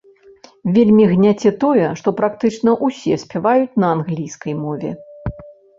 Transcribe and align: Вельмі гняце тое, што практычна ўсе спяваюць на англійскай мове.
Вельмі 0.77 1.03
гняце 1.11 1.51
тое, 1.65 1.85
што 2.01 2.09
практычна 2.23 2.71
ўсе 2.91 3.13
спяваюць 3.27 3.73
на 3.87 3.95
англійскай 3.99 4.53
мове. 4.65 4.91